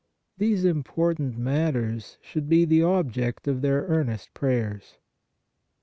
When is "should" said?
2.21-2.49